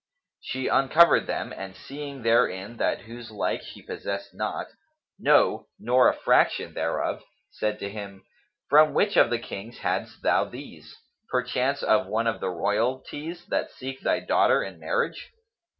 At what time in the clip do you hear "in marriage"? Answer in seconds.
14.63-15.29